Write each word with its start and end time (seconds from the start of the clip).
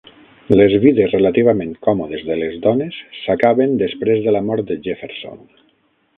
Les 0.59 0.75
vides 0.85 1.11
relativament 1.15 1.75
còmodes 1.87 2.23
de 2.31 2.39
les 2.39 2.57
dones 2.65 2.99
s'acaben 3.19 3.77
després 3.83 4.25
de 4.27 4.35
la 4.39 4.43
mort 4.49 4.69
de 4.73 4.81
Jefferson. 4.89 5.47